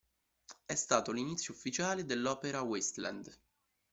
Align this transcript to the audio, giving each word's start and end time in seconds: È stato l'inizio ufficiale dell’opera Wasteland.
È 0.65 0.73
stato 0.73 1.11
l'inizio 1.11 1.53
ufficiale 1.53 2.05
dell’opera 2.05 2.61
Wasteland. 2.61 3.39